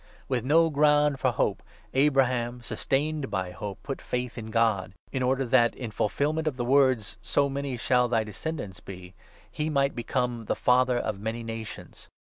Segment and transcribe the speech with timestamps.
[0.27, 1.61] With no ground for hope,
[1.93, 6.57] Abraham, sustained by hope, put 18 faith in God; in order that, in fulfilment of
[6.57, 9.13] the words—' So many shall thy descendants be,'
[9.51, 12.09] he might become' the Father of many nations.'